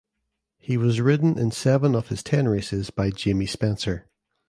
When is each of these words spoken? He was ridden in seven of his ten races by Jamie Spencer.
He 0.57 0.77
was 0.77 0.99
ridden 0.99 1.37
in 1.37 1.51
seven 1.51 1.93
of 1.93 2.07
his 2.07 2.23
ten 2.23 2.47
races 2.47 2.89
by 2.89 3.11
Jamie 3.11 3.45
Spencer. 3.45 4.07